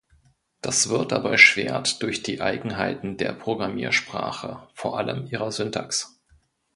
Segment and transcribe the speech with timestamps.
[0.63, 6.19] Das wird aber erschwert durch die Eigenheiten der Programmiersprache, vor allem ihrer Syntax.